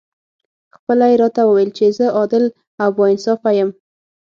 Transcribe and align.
خپله 0.75 1.05
یې 1.11 1.15
راته 1.21 1.41
وویل 1.45 1.71
چې 1.77 1.85
زه 1.97 2.05
عادل 2.17 2.45
او 2.83 2.89
با 2.97 3.03
انصافه 3.13 3.51
یم. 3.59 3.69